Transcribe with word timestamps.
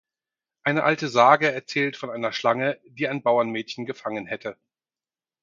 Eine 0.63 0.81
alte 0.83 1.09
Sage 1.09 1.51
erzählt 1.51 1.95
von 1.95 2.09
einer 2.09 2.31
Schlange, 2.31 2.79
die 2.87 3.07
ein 3.07 3.21
Bauernmädchen 3.21 3.85
gefangen 3.85 4.25
hätte. 4.25 4.57